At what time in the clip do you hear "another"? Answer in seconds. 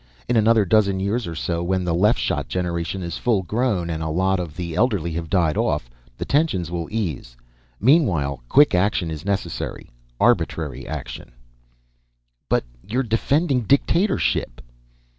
0.35-0.65